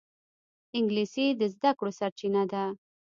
[0.77, 2.63] انګلیسي د زده کړو سرچینه ده